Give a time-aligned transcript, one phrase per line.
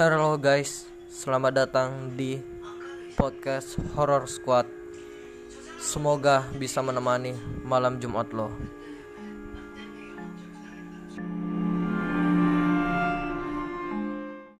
[0.00, 2.40] Halo guys, selamat datang di
[3.20, 4.64] podcast Horror Squad.
[5.76, 8.48] Semoga bisa menemani malam Jumat lo.